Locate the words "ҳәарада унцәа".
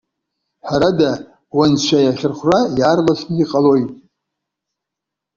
0.67-1.99